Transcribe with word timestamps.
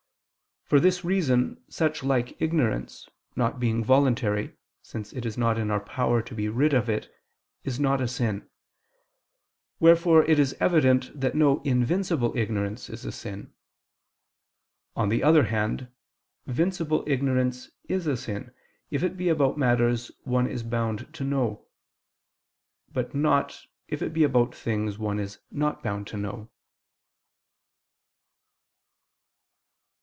For 0.71 0.79
this 0.79 1.03
reason 1.03 1.61
such 1.67 2.01
like 2.01 2.41
ignorance, 2.41 3.05
not 3.35 3.59
being 3.59 3.83
voluntary, 3.83 4.55
since 4.81 5.11
it 5.11 5.25
is 5.25 5.37
not 5.37 5.57
in 5.59 5.69
our 5.69 5.81
power 5.81 6.21
to 6.21 6.33
be 6.33 6.47
rid 6.47 6.73
of 6.73 6.87
it, 6.89 7.13
is 7.65 7.77
not 7.77 7.99
a 7.99 8.07
sin: 8.07 8.49
wherefore 9.81 10.23
it 10.23 10.39
is 10.39 10.55
evident 10.61 11.11
that 11.19 11.35
no 11.35 11.59
invincible 11.63 12.31
ignorance 12.37 12.89
is 12.89 13.03
a 13.03 13.11
sin. 13.11 13.53
On 14.95 15.09
the 15.09 15.23
other 15.23 15.43
hand, 15.43 15.89
vincible 16.45 17.03
ignorance 17.05 17.69
is 17.89 18.07
a 18.07 18.15
sin, 18.15 18.53
if 18.91 19.03
it 19.03 19.17
be 19.17 19.27
about 19.27 19.57
matters 19.57 20.09
one 20.23 20.47
is 20.47 20.63
bound 20.63 21.13
to 21.15 21.25
know; 21.25 21.67
but 22.93 23.13
not, 23.13 23.65
if 23.89 24.01
it 24.01 24.13
be 24.13 24.23
about 24.23 24.55
things 24.55 24.97
one 24.97 25.19
is 25.19 25.37
not 25.51 25.83
bound 25.83 26.07
to 26.07 26.15
know. 26.15 26.49